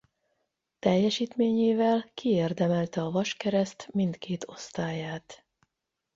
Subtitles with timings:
[0.79, 5.45] Teljesítményével kiérdemelte a Vaskereszt mindkét osztályát.